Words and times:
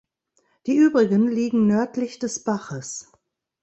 Die 0.65 0.73
übrigen 0.77 1.27
liegen 1.27 1.67
nördlich 1.67 2.17
des 2.17 2.43
Baches. 2.43 3.11